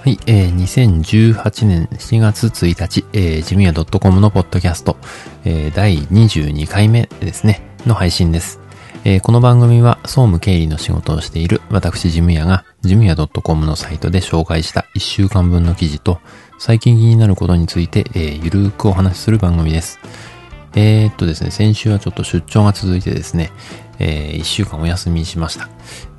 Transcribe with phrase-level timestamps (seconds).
[0.00, 4.96] はい、えー、2018年4月1日、えー、ジムヤ .com のポッドキャスト、
[5.44, 8.60] えー、第22回目ですね、の配信です。
[9.04, 16.18] えー、この番組は総務経理の仕事をしている私ジムヤが、ジムヤ .com のサイトで紹介した1週間分の記事と、
[16.58, 19.98] 最近気になることについて、えー、ゆるーくお話しする番組です。
[20.74, 23.50] えー、っとですね、先週はちょっと出張が続いてですね、
[23.98, 25.68] えー、1週間お休みしました。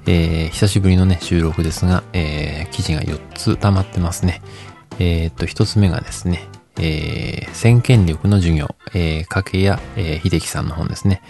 [0.05, 4.41] えー、久しぶりのね、収録ですが、えー、記事が4つ溜まってますね。
[4.99, 11.21] えー、っと、1つ目がですね、えー、先見力の授業、えー、かけや、えー、秀樹さんの本ですね。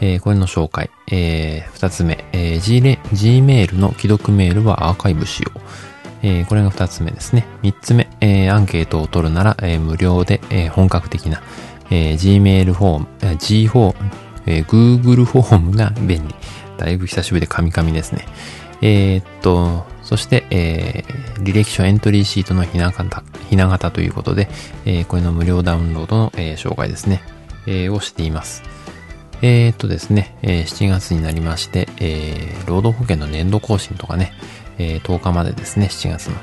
[0.00, 0.90] えー、これの紹介。
[1.10, 5.60] えー、2つ目、えー、G、Gmail の既読メールはアーカイブしよう。
[6.22, 7.46] えー、これが2つ目ですね。
[7.62, 11.42] 3つ目、えー、アンケートを取るなら、えー、無料で、えー、本格的な、
[11.90, 14.10] えー、Gmail フォーム、G フォーム、
[14.46, 16.34] えー、Google フォームが便利。
[16.78, 18.26] だいぶ久しぶりでカミカミですね。
[18.82, 24.48] えー、っと、そして、えー、履歴書エントリーシートのひな形、ひな形ということで、
[24.86, 27.22] えー、これの無料ダウンロードの、えー、紹介ですね、
[27.66, 28.62] えー、をしています。
[29.42, 34.32] えー、っとですね、えー、7月になりまして、えー、労働保険の年度更新とかね、
[34.78, 36.36] えー、10日までですね、7月の、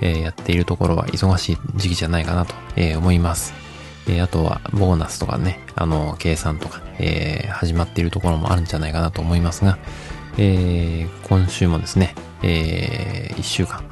[0.00, 3.67] えー、やっているところは忙しい時期じゃないかなと、えー、思います。
[4.08, 9.78] えー、あとは、ボーナスとかね、あの、計算とか、えー、始まっているところもあるんじゃないかなと思いますが、
[10.38, 13.84] えー、今週もですね、えー、1週間、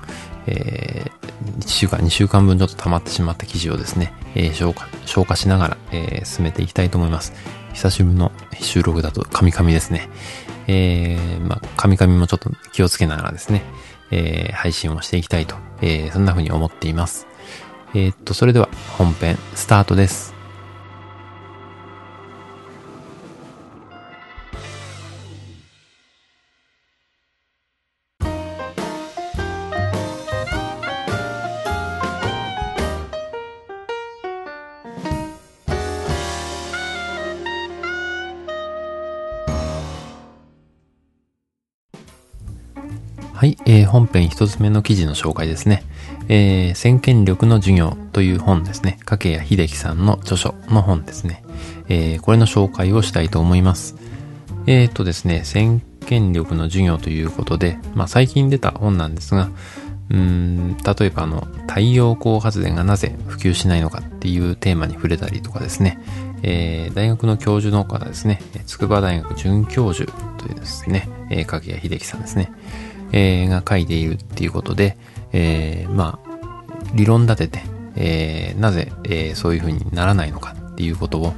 [0.46, 7.32] えー、1週間、2週間分ちょっと溜まってしまった記事をですね、えー、消化、消化しながら、えー、進めていきたいと思います。
[7.72, 10.08] 久しぶりの収録だとカミカミですね。
[10.66, 13.62] えー、まあ、カミカミもちょっと気をつけながらですね、
[14.10, 17.26] えー、配信をしていきたいと、えー、そんな風に思っています。
[17.96, 20.35] えー、っと、それでは本編スタートです。
[43.46, 45.84] はい、えー、本編一つ目の記事の紹介ですね。
[46.28, 48.98] えー、先見力の授業という本ですね。
[49.04, 51.44] 掛谷秀樹さんの著書の本ですね。
[51.88, 53.94] えー、これの紹介をしたいと思います。
[54.66, 59.48] えー、っとですね、先見力の授業ということで、まあ最近出た本なんですが、
[60.10, 66.00] うん、例えばあの、太陽光発電がなぜ普及しないのかっていうテーマに触れたりとかですね、
[66.42, 72.50] えー、大学の教授の方ですね、筑波大学准教授というですね、えー、掛谷秀樹さんですね。
[73.16, 74.98] えー、が書いているっていうことで、
[75.32, 77.62] えー、まあ、理論立てて、
[77.96, 81.32] えー、なぜ、え、そういう風にならないのかっていうことを、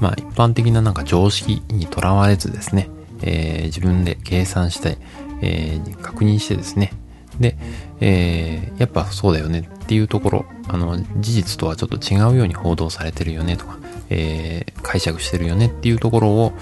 [0.00, 2.90] まあ、一般的ななんか常識にとらわれずですね、
[3.22, 4.98] え、自分で計算して、
[5.40, 6.92] え、確認してですね、
[7.40, 7.56] で、
[8.00, 13.78] え、やっぱそうだよねっていうところ、あの、事実とはちょっと違うように報道されてるよねとか、
[14.10, 16.52] え、解釈してるよねっていうところを、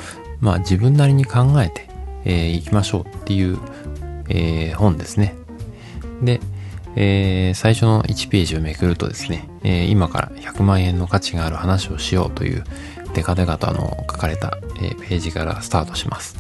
[0.41, 1.89] まあ自分なりに考えて、
[2.25, 3.59] えー、行きましょうっていう、
[4.32, 5.34] えー、本ですね。
[6.22, 6.41] で、
[6.97, 12.65] えー、最初の1ページをめくるとですね、えー、今から100万円の価値がある話をしようという
[13.15, 16.37] デカデカとあの書かれた、えー、ページからスタートします。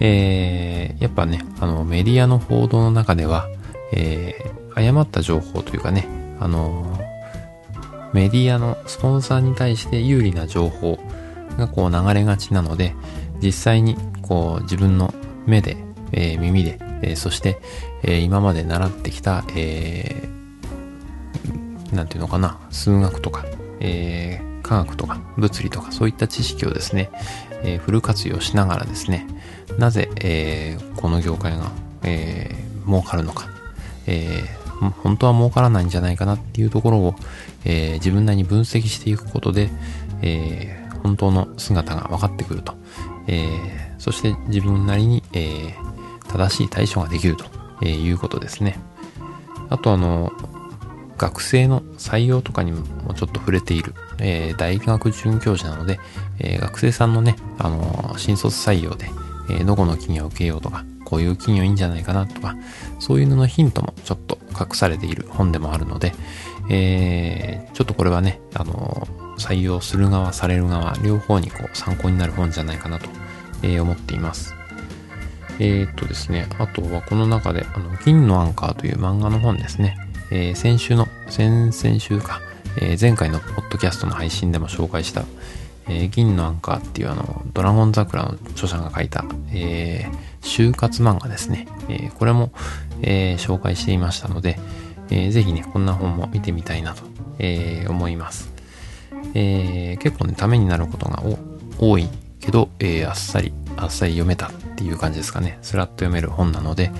[0.00, 3.48] えー、やっぱね、あのメディアの報道の中では、
[3.92, 6.06] えー、誤った情報というかね、
[6.40, 7.00] あの
[8.12, 10.98] メディアのスポンサーに対して有利な情報
[11.56, 12.94] がこう流れがちなので、
[13.40, 15.14] 実際にこう自分の
[15.46, 15.76] 目で、
[16.12, 17.58] えー、耳でえー、そして、
[18.02, 23.44] えー、今まで習ってきた、えー、なんていうのかな、数学とか、
[23.80, 27.10] えー、科学とか物理とかそういった知識をですね、
[27.62, 29.26] え、フル活用しながらですね、
[29.78, 31.70] なぜ、え、この業界が、
[32.04, 32.54] え、
[32.86, 33.48] 儲かるのか、
[34.06, 34.44] え、
[35.02, 37.14] 本当は儲からないんじゃないかなっていうところを、
[37.64, 39.70] え、自分なりに分析していくことで、
[40.22, 42.74] え、本当の姿が分かってくると。
[43.26, 43.48] え、
[43.98, 45.85] そして自分なりに、えー、
[46.26, 48.78] 正しい対処ができるということですね。
[49.68, 50.32] あとあの、
[51.18, 55.98] 学生の採用とかにもちょっと触れている、えー、大学准教授なので、
[56.38, 59.10] えー、学生さんのね、あのー、新卒採用で、
[59.48, 62.56] えどこの企業を受けようとか、こういう企業いいんじゃないかなとか、
[62.98, 66.12] そういうののヒントもちょっと隠されている本でもあるので、
[66.68, 69.06] えちょっとこれはね、あの
[69.38, 73.08] 採用する側、される側、両方にこう参考になる本じゃないかなと、
[73.62, 74.54] え思っています。
[75.58, 79.96] えー、っとですね、あとはこの中で、あの、銀のアンカーという漫画の本ですね。
[80.30, 82.40] えー、先週の、先々週か、
[82.78, 85.24] えー、前回のポッドキャストの配信でも紹介した、
[85.88, 91.66] えー、銀のアンカーっていうあの、ドラゴン桜の著者が書いた、えー、就活漫画ですね。
[91.88, 92.50] えー、これも、
[93.02, 94.58] えー、紹介していましたので、
[95.10, 97.04] えー、ぜひね、こんな本も見てみたいなと、
[97.38, 98.52] えー、思います。
[99.34, 101.22] えー、結構ね、ためになることが
[101.78, 102.08] 多い
[102.40, 105.58] けど、えー、あっさり、あっさり読めたっていう感じですかね。
[105.62, 106.90] スラッと読める本なので、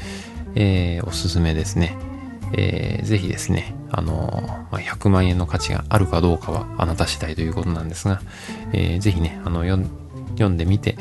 [0.55, 1.97] えー、おすすめですね。
[2.53, 8.21] えー、ぜひですね、あのー、100万円の価値があるかどうかはあなた次第ということなんですが、
[8.73, 10.97] えー、ぜひね、あの、読んでみて、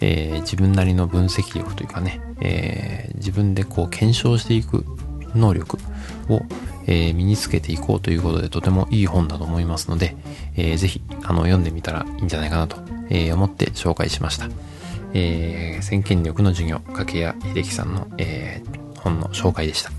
[0.00, 4.84] えー、自分なりの分析力というかね、えー、自分でこう検証していく
[5.34, 5.78] 能力
[6.28, 6.42] を、
[6.86, 10.16] えー、身につけていこうということでとてもいい本だと思いますので、
[10.56, 12.76] えー、ぜひあの読んでみたらいいんじゃないかなと、
[13.10, 14.48] え、思って紹介しました。
[15.14, 19.90] えー、先見力の授業、掛谷秀樹さんの、えー、本の紹介でした。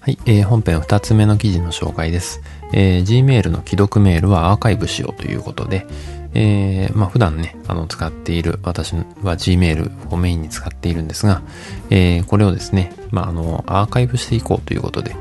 [0.00, 2.42] はい、えー、本編2つ目の記事の紹介です。
[2.72, 5.86] えー、Gmail の既読メールはアーカイブしようということで、
[6.34, 9.02] えー、まあ普段ね、あの使っている、私は
[9.36, 11.42] Gmail をメインに使っているんですが、
[11.90, 15.14] えー、これをですね、まああの、アーカイブしていこうということで、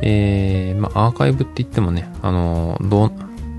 [0.00, 3.12] えー、まあアーカイブって言ってもね、あの、どう、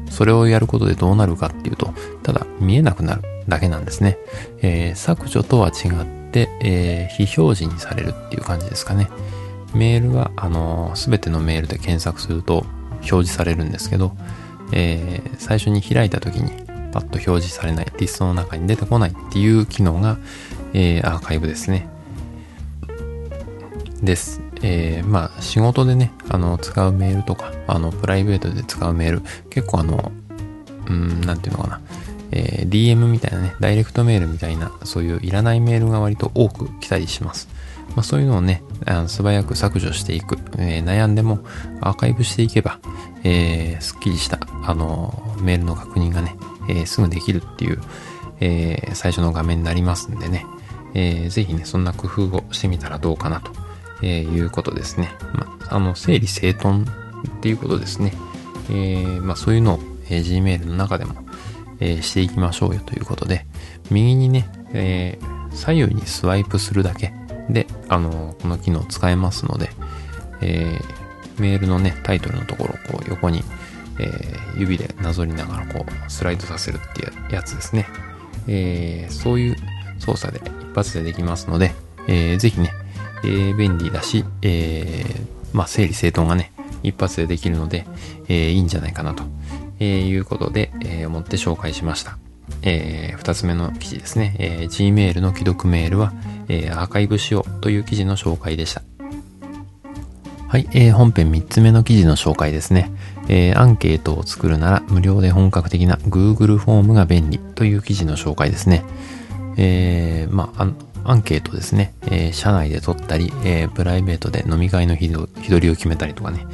[0.10, 1.94] それをやることでどうなるかっていうと、
[2.24, 4.18] ただ見えなくなるだけなんですね。
[4.62, 9.10] えー、削除とは違って、えー、非表示にされるっていう感じですかね。
[9.74, 12.66] メールは、あの、すべてのメールで検索すると
[12.98, 14.16] 表示されるんですけど、
[14.72, 16.51] えー、最初に開いた時に
[16.92, 20.18] パッと表示されない、リストの中に出てこないっていう機能が、
[20.74, 21.88] えー、アーカイブですね。
[24.02, 24.42] です。
[24.62, 30.12] えー、まあ、仕事でね、あの、使うメールとか、あの、プライベートで使うメール、結構あの、
[30.88, 31.81] うん、なんていうのかな、
[32.31, 37.48] えー、DM みたいなね、ダイレクトメールみたいな、そういういらないメールが割と多く来たりします。
[37.96, 41.40] まあ、そういうのをね、あの素早く削除していく、えー、悩んでも
[41.81, 42.80] アーカイブしていけば、
[43.24, 46.36] えー、すっきりした、あの、メールの確認がね、
[46.70, 47.81] えー、すぐできるっていう、
[48.40, 50.46] えー、最初の画面になりますんでね、
[50.94, 53.52] えー、ぜひね、そんな工夫をしてみたらどうかなと、
[54.02, 55.12] えいうことですね。
[55.34, 56.88] まあ、あの、整理整頓っ
[57.42, 58.14] ていうことですね。
[58.72, 59.80] えまあ、そういうのを、
[60.10, 61.16] え Gmail の中でも、
[61.80, 63.46] えしていきましょうよということで、
[63.92, 65.18] 右にね、え
[65.52, 67.14] 左右にスワイプするだけ
[67.50, 69.70] で、あのこの機能使えますので、
[70.42, 70.80] え
[71.40, 73.44] メールのね、タイトルのところをこう横に
[74.00, 74.10] え、
[74.58, 77.86] 指でなぞりながらこうスライドさせるっていうやつですね。
[78.48, 79.56] え、そういう
[80.00, 81.74] 操作で一発でできますので、
[82.08, 82.72] えー、ぜひね、
[83.24, 87.86] えー、便利だし、えー、まあ、整理整頓がね、一発でできるので、
[88.30, 89.24] えー、いいんじゃないかなと、
[89.80, 92.18] えー、いうことで、えー、思って紹介しました。
[92.62, 96.14] えー、二つ目の記事ですね、えー、Gmail の既読メールは、
[96.48, 98.81] えー、アーカイブしようという記事の紹介でした。
[100.48, 102.92] はい、えー、本編3つ目の記事の紹介ですね。
[103.28, 108.84] えー、アンケートを作るなら無料で本格的な Google フォームが便利という記事の紹介ですね。
[109.58, 110.68] えー、まあ、
[111.04, 111.94] アンケートですね。
[112.08, 116.48] えー、社内で取ったり、えー、プライベートで飲み会の日取りを決めたりとかね。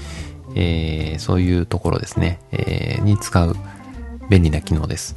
[0.55, 2.39] えー、そういうところですね。
[2.51, 3.55] えー、に使う
[4.29, 5.15] 便利な機能です。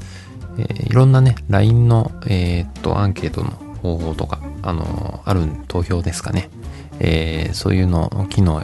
[0.59, 3.51] えー、いろんなね、LINE の、え、っと、アンケートの
[3.83, 6.51] 方法とか、あの、ある投票ですかね。
[7.01, 8.63] え、そういうの、機能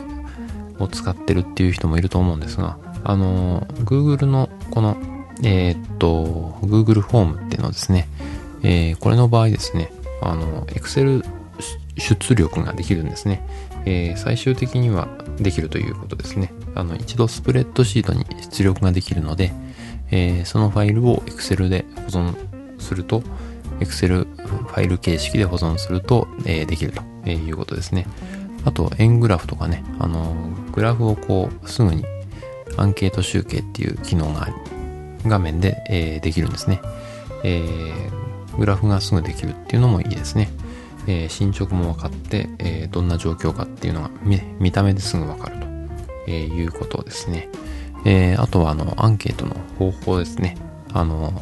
[0.79, 4.97] を使ってるっていう人もいると思うんですが、あの、Google のこの、
[5.43, 8.09] え、っと、Google フォームっていうのですね、
[8.63, 11.25] え、これの場合ですね、あの、Excel
[11.97, 13.47] 出力ができるんですね。
[13.85, 16.53] え、最終的にはできるということですね。
[16.75, 19.53] あの、一度スプレッドシートに出力ができるので、
[20.11, 22.35] えー、そのファイルを Excel で保存
[22.79, 23.23] すると、
[23.81, 28.07] Excel ファイル形式で保存すると、えー、できるということですね。
[28.65, 30.35] あと、円グラフとかね、あの、
[30.73, 32.05] グラフをこう、すぐに
[32.77, 34.49] アンケート集計っていう機能が
[35.27, 36.81] 画面で、えー、できるんですね。
[37.43, 40.51] えー、グラフがすぐできるっていうのもいいですね。
[41.07, 45.64] えー、進捗も分かって、え、どんな状況かっていうのが見見た目ですぐ分かると、
[46.27, 47.49] えー、いうことですね。
[48.05, 50.57] えー、あとはあのアンケートの方法ですね。
[50.93, 51.33] あの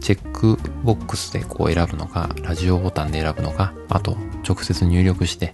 [0.00, 5.52] チェックボックスでこう選ぶのか、ラジオボタンで選ぶのか、あと直接入力して、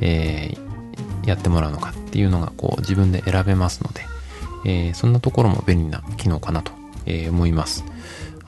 [0.00, 4.00] えー、やってもらうのかっていうのがこう自分で選べますので、
[4.64, 6.72] えー、そんなところも便利な機能かなと、
[7.04, 7.84] え、思います。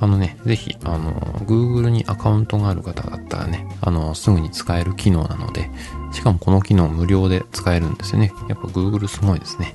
[0.00, 1.12] あのね、ぜひ、あの、
[1.46, 5.70] Google にアカウントがある方だったらね、あの、すぐに使える機能なので、
[6.12, 8.32] しかもこの機能無料で使えるんですよね。
[8.48, 9.74] やっぱ Google すごいですね。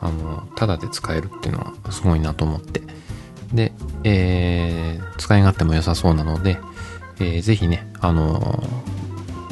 [0.00, 2.82] あの、ただで使えるっていうのはすごいなと思って。
[3.52, 3.72] で、
[4.04, 6.58] えー、使い勝手も良さそうなので、
[7.18, 8.62] えー、ぜひね、あの、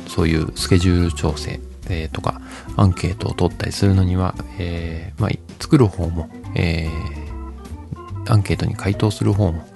[0.06, 2.40] そういうスケジュール調整、えー、とか、
[2.76, 9.66] アンケートを取ったりするのには、えー、まあ、作る方も、えー、アンケートに回答する方も、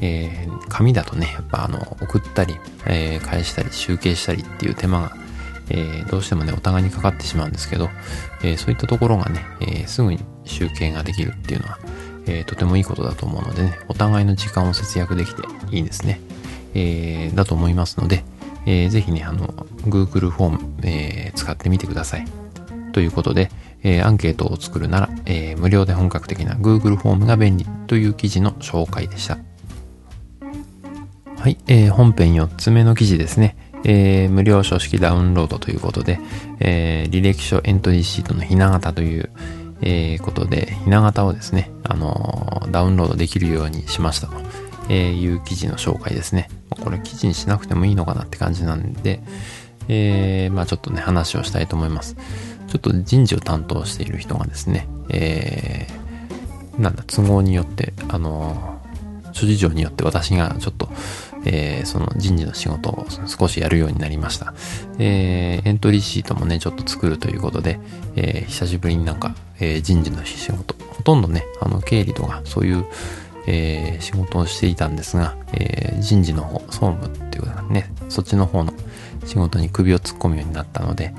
[0.00, 5.16] えー、紙だとね、やっぱあの、送ったり、えー、返したり、集計したりっていう手間が、
[5.68, 7.88] えー、どうしてもね、お互いにかかってしまうんですけど、
[8.42, 11.78] え、そういったところがね、え、すぐに集計ができるっていうのは、
[12.28, 16.20] えとてもいいことだと思うのでね、お互いの時間を節約できていいですね。
[16.74, 18.24] えだと思いますので、
[18.66, 19.46] えー、ぜひね、あの、
[19.84, 22.26] Google フォーム、え使ってみてください。
[22.92, 23.50] ということで、
[23.82, 29.38] えアンケートを作るなら、え無料で本格的な Google フォームが便利という記事の紹介でした。
[31.38, 33.56] はい、えー、本編4つ目の記事ですね。
[33.84, 36.18] えー、無料書式ダウンロードということで、
[36.58, 39.30] えー、履歴書エントリーシートのひな形という、
[39.80, 44.34] えー、ことで、ひな形をですね、あのー、ダウンロードできるようにしましたと、
[44.88, 46.48] えいう記事の紹介ですね。
[46.70, 49.20] これ記事にしなくてもいいのかなって感じなんで、
[49.88, 52.16] えー、まあちょっとね、話をしたいと思います。
[52.66, 58.75] ちょっと人事を担当している人がですね、えー、なんだ、都合によって、あの
[59.36, 60.88] 諸事情によって私がちょっと、
[61.44, 64.54] えー、その人事の仕事を少しやるようになりました。
[64.98, 67.78] えー、エントリーシートもね、ちょっと作るということで、
[68.16, 72.86] えー、久しぶりになんか、え、人事の仕事、ほとんどね、あの、経理とかそういう、
[73.46, 78.72] え、仕事をしていたんですが、え、人事の方、総務っていうかね、そっちの方の
[79.26, 81.14] 仕事に首を突っ込むようになったので、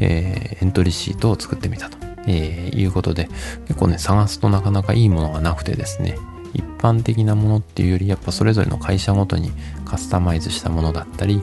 [0.00, 3.28] え、エントリーシートを作ってみたと、えー、いうことで、
[3.68, 6.18] 結構ね、探すとなかなかいいものがなくてですね、
[6.54, 9.52] 一般的なものっていうよりやっぱそれぞれの会社ごとに
[9.84, 11.42] カスタマイズしたものだったり、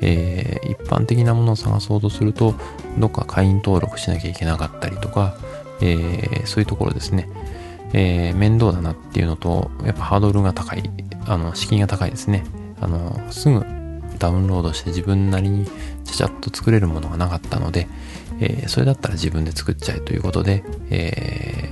[0.00, 2.54] えー、一般的なものを探そうとすると
[2.98, 5.36] どっか会員登録しなきゃいけなかったりとか、
[5.80, 7.28] えー、そういうところですね、
[7.92, 10.82] えー、面倒だなっていうのとやっぱハードルが高い
[11.26, 12.44] あの資金が高いですね。
[12.80, 13.64] あのすぐ
[14.18, 15.66] ダウンロードして自分なりに
[16.04, 17.86] ちゃちゃっと作れるものがなかったので、
[18.40, 21.70] えー、それだったら自分で作っちゃえということで、え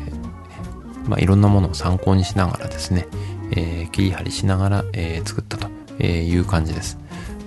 [1.10, 3.08] まあ、いろんなものを参考にしながらですね、
[3.50, 5.68] えー、切り張りしながら、えー、作ったと
[6.02, 6.98] いう感じです。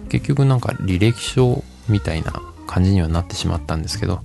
[0.09, 4.19] 結局なんか履歴書みたいな感じにはなってしまったんですけど、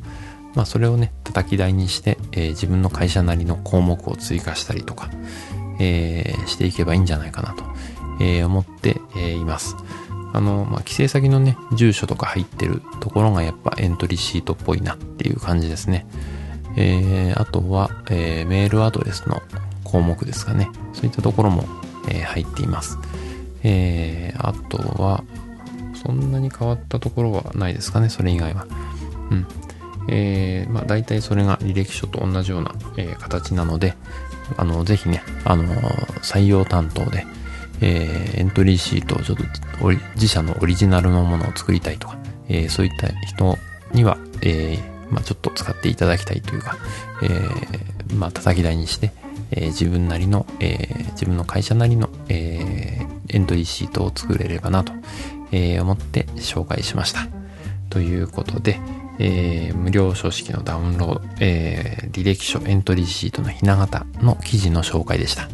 [0.57, 5.09] まあそれをね、叩き台にして、えー、自分の会社なりの項目を追加したりとか、
[5.79, 7.63] えー、していけばいいんじゃないかなと、
[8.21, 9.77] えー、思って、えいます。
[10.33, 16.07] あの、まあ、帰省先のね、住所とか入ってるところがやっぱエントリーシートっぽいなっていう感じですね。
[16.81, 19.43] えー、あとは、えー、メールアドレスの
[19.83, 20.71] 項目ですかね。
[20.93, 21.65] そういったところも、
[22.09, 22.99] えー、入っています。
[23.65, 25.25] えー、あとは、
[26.01, 28.67] そんなに変わったところはないですかね、それ以外は。
[29.31, 29.47] うん。
[30.09, 33.95] えー、まあ大体それが履歴書と同じような、えー、形なので、
[34.57, 35.65] あの、ぜひね、あの、
[36.23, 37.27] 採用担当で、
[37.81, 39.45] えー、エントリーシートをちょっと
[40.15, 42.19] 自社のオリジナルのものを作りたいとか、
[42.49, 43.59] えー、そういった人
[43.93, 46.77] には、えー、まあ、ちょっと使っていただきたいというか、
[47.23, 49.13] えー、まあ、叩き台にして、
[49.51, 54.93] えー、自分なりの、えー、自分の会社なりの、えー、エントリーシートを作れればなと、
[55.53, 57.27] えー、思って紹介しました。
[57.91, 58.81] ということで、
[59.19, 65.49] えー、無料書式のダウンロード、えー、履歴書エントリーシートのひな形の記事の紹介でした。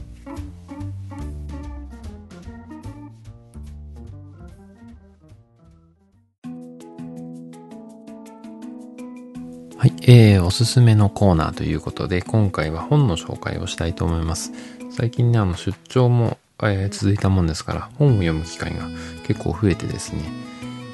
[10.06, 14.52] えー、おすすめのコーナーということで、今回は本の紹介をしたいと思います。
[14.90, 18.86] 最近ね、あの、出張も、えー、続いたもんですから、本を読む機会が
[19.26, 20.20] 結構増えてですね、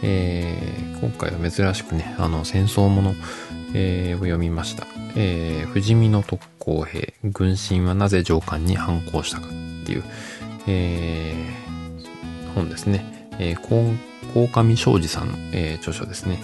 [0.04, 3.14] えー、今回は珍しくね、あの、戦争もの、
[3.74, 4.86] えー、を読みました。
[5.16, 9.50] えー、不死身の特攻兵、軍神はなぜ上官に反抗したかっ
[9.84, 10.04] ていう、
[10.68, 13.28] えー、本ですね。
[13.40, 13.98] えー、鴻
[14.54, 16.38] 上昌司さんの、えー、著書ですね。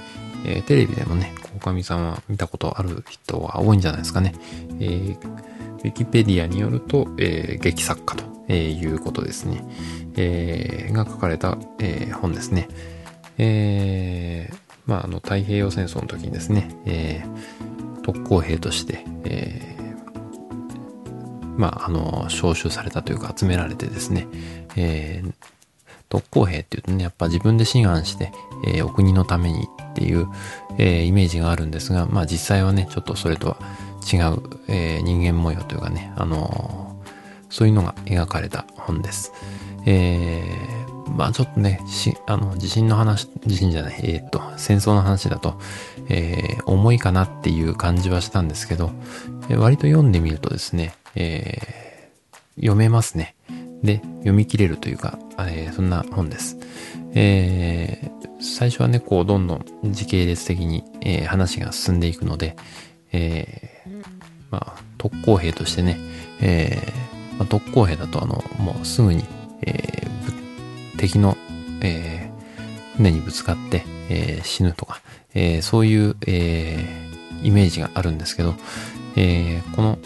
[0.46, 4.34] えー、テレビでもね、おかみさんは見たことある人は多いんじゃないですかね。
[4.80, 9.64] えー、ウィキペディアによると、えー、劇作家とえいうことですね。
[10.16, 12.68] えー、が書かれた、え、本ですね。
[13.38, 14.50] え、
[14.86, 19.76] まあ、あの、太平洋戦争の時にですね、えー、特攻兵として、え、
[21.56, 24.28] まあ、あの、招集されたというか集められてですね、
[24.76, 25.22] え、
[26.08, 28.30] 特攻兵っていうとね、やっぱ自分で志願して、
[28.64, 30.28] え、お国のためにっていう、
[30.76, 33.56] えー、イメージがあるんですが、まあ実際はね、ちょっとそれとは
[34.12, 37.12] 違う、えー、人間模様というかね、あのー、
[37.48, 39.32] そういうのが描かれた本です。
[39.86, 45.58] えー、まあちょっとね、し、あの、地震の話、地震じゃない、えー、っと、戦争の話だと、
[46.10, 48.90] えー、重いかなっていう感じはしたんですけど、
[49.48, 53.34] え、割と読んでみるとですね、えー、読めますね。
[53.82, 56.58] で、読み切れるというか、えー、そんな本です。
[57.18, 62.56] えー、最初はね、こう、どんどん時系列的に、えー、話が進んでいくので、
[63.10, 64.04] えー、
[64.50, 65.98] まあ、特攻兵としてね、
[66.42, 69.24] えー、まあ、特攻兵だと、あの、もうすぐに、
[69.62, 71.38] えー、敵の、
[71.80, 75.00] えー、船にぶつかって、えー、死ぬとか、
[75.32, 78.54] えー、そういう、えー、イメージがあるんですけど、
[79.16, 79.98] えー、この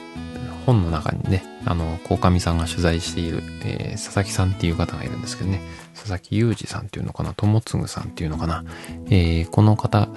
[0.64, 5.61] 本の中にね、あの、鴻上さんが取材している、えー、佐々木さんっていう方がいるんですけどね、
[5.94, 8.64] 佐々木裕二さんっていうのかな、友次さんっていうのかな、
[9.06, 10.09] えー、この方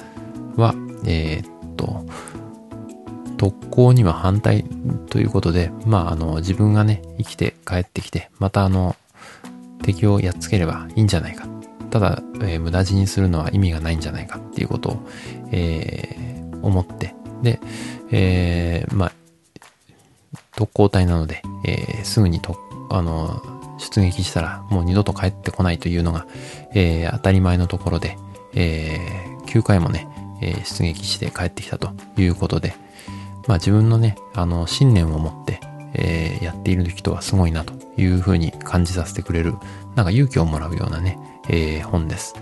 [0.56, 0.76] は、
[1.06, 2.06] えー、っと、
[3.38, 4.64] 特攻には反対
[5.10, 8.96] ということで、まあ、あの、自分がね、生きて帰ってきて、またあの、
[9.84, 11.46] 敵をやっつければいいんじゃないか。
[11.90, 15.10] ただ、えー、無駄死にするのは意味がないんじゃないかっていうことを、
[15.52, 17.60] えー、思って、で、
[18.12, 19.12] えー、まあ、
[20.56, 22.58] 特攻隊なので、えー、すぐにと、
[22.90, 23.42] あの、
[23.78, 26.26] 出撃したらもう二度と帰ってこないというのが、
[26.74, 28.18] えー、当たり前のところで、
[28.54, 30.08] えー、9回もね、
[30.42, 32.76] えー、出撃して帰ってきたということで、
[33.48, 35.60] まあ自分のね、あの、信念を持って、
[35.94, 39.56] えー、やっている人はすごいなというふうに感じさせてくれる、
[39.96, 42.36] なんか勇気をもらうようなね、えー、本です。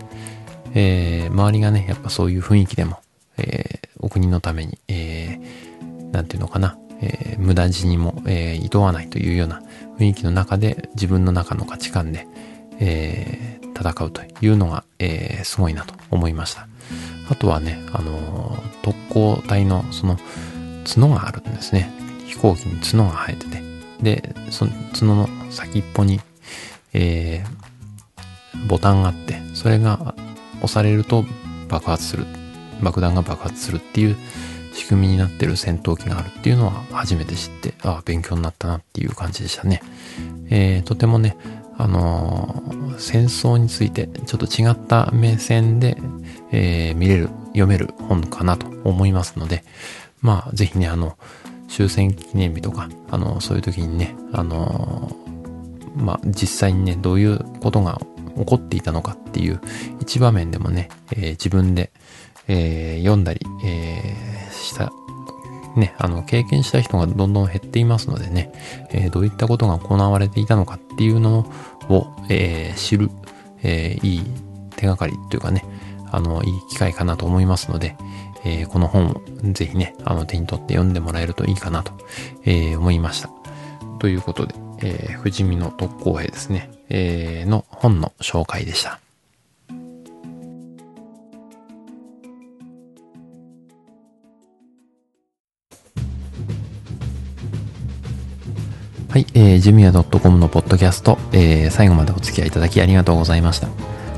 [0.74, 3.00] えー、周りがね、やっぱそういう雰囲気でも、
[3.38, 9.62] えー、お国のために、えー、なんていうのかな、えー、無駄死にも、えー、厭わないというような
[10.02, 12.28] 雰囲気の中で自分の中の価値観で、
[12.80, 16.68] えー、戦うというのが、えー、すごいなと思いました。
[17.30, 20.18] あとはね、あのー、特攻隊のその
[20.92, 21.92] 角があるんですね。
[22.26, 23.62] 飛行機に角が生えてて。
[24.02, 26.20] で、その角の先っぽに、
[26.94, 30.16] えー、ボタンがあって、それが
[30.64, 31.24] 押されると
[31.70, 32.26] 爆発する。
[32.82, 34.18] 爆弾が爆発するっていう
[34.74, 39.82] 仕組みになってる戦闘機があるっていうのは初めて知って、ああ、勉強になったなっていう感じでしたね。
[40.50, 41.38] えー、とてもね、
[41.78, 45.98] あのー、戦争についてちょっと違った目線で、
[46.52, 49.64] えー、見れる、読める本かなと思いますので、
[50.22, 51.18] まあ、ぜひね、あの、
[51.68, 55.12] 終戦記念日とか、あの、そういう時にね、あの
[55.96, 58.00] まあ、実際にね、どういうことが
[58.38, 59.62] 起こっていたのかっていう
[60.00, 61.92] 一場面でもね、えー、自分で、
[62.48, 64.92] えー、読んだり、えー、した、
[65.76, 68.52] ね、あの、経験した人がどんどん減っていますのでね、
[68.92, 71.46] えー、どういったことが行われていたのかっていうの
[71.90, 73.10] を、えー、知る、
[73.64, 74.22] えー、いい
[74.76, 75.64] 手がかりというかね、
[76.12, 77.96] あの、いい機会かなと思いますので、
[78.44, 79.22] えー、この本を
[79.54, 81.94] ぜひね、あの、手に取って読んでもらえるといいかなと、
[82.44, 83.30] えー、思いました。
[84.00, 89.00] ということで、えー、富士見の特攻兵ですね、えー、の本の紹介でした。
[99.12, 103.68] はい、えー、ジュミア .com のポッドキャスト、えー、最後までお付き合いいただきありがとうございました。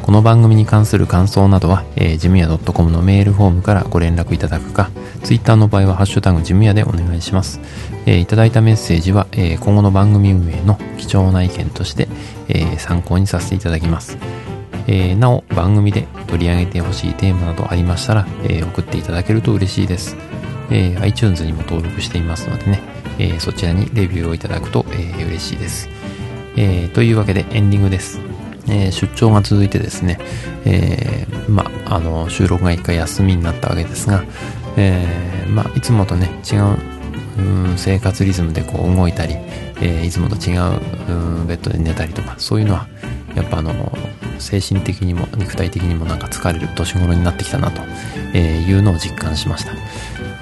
[0.03, 4.91] この番組に関する感想などは、えー、ジムヤ .com のメールフォームからご連絡いただくか、
[5.23, 7.59] ツイッターの場合はハッシュタグジムヤでお願いします。
[8.05, 12.07] えー、いただいたメッセージは、えー、今後の番組運営の貴重な意見として、
[12.47, 14.19] えー、参考にさせていただきます。
[14.85, 20.15] えー、なお、番組で取り上げてほしいテーマなどありましたら、えー、送っていただけると嬉しいです。
[20.69, 25.89] えー、iTunes にも登録していますのでね、え、そちらにレビューをいただくと、え、嬉しいです。
[26.55, 28.19] え、というわけでエンディングです。
[28.67, 30.19] え、出張が続いてですね、
[30.65, 34.23] え、まあ、の、収録が一回休みになったわけですが、
[34.77, 35.05] え、
[35.49, 39.35] ま、いつもとね、違う、う生活リズムでこう動いたり、
[39.81, 40.75] え、いつもと違う
[41.43, 42.87] うベッドで寝たりとか、そういうのは、
[43.35, 43.73] やっぱあの、
[44.39, 47.81] 精神的にも肉体的にもなんか疲れる年頃になってきたなと
[48.37, 49.73] いうのを実感しました。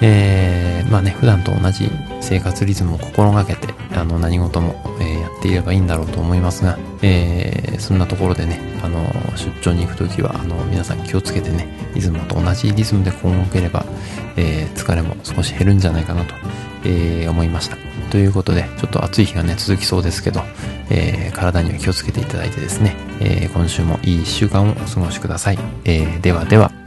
[0.02, 1.90] えー、まあね、普段と同じ
[2.22, 13.86] 生活リズムを心がけて、あの、何事も、えー、やっていればいいんだろうと思いますが、えー、そんなところでね、あの、出張に行くときは、あの、皆さん気をつけてね、リズムと同じリズムでこう動ければ、
[14.36, 16.34] えー、疲れも少し減るんじゃないかなと、
[16.84, 17.78] えー、思いました。
[18.10, 20.42] ということで、ちょっと暑い日がね、続きそうですけど、
[20.90, 25.60] えー、体には気をつけていただいてですね、えー、今週もいい1週間をお過ごしください。
[25.86, 26.81] えー、ではでは。